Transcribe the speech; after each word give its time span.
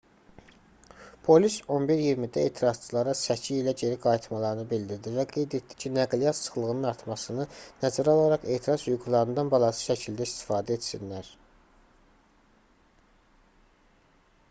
polis 1.25 1.55
11:20-də 1.73 2.43
etirazçılara 2.51 3.11
səki 3.19 3.57
ilə 3.57 3.73
geri 3.81 3.97
qayıtmalarını 4.05 4.63
bildirdi 4.71 5.13
və 5.17 5.25
qeyd 5.33 5.53
etdi 5.59 5.77
ki 5.83 5.91
nəqliyyat 5.97 6.37
sıxlığının 6.39 6.87
artmasını 6.93 7.45
nəzərə 7.83 8.15
alaraq 8.17 8.47
etiraz 8.55 8.85
hüquqlarından 8.91 9.51
balanslı 9.57 9.85
şəkildə 9.91 10.27
istifadə 10.31 10.79
etsinlər 10.81 11.29